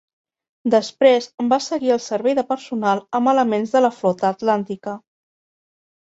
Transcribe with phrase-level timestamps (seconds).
[0.73, 4.95] Després va seguir el servei de personal amb elements de la Flota Atlàntica.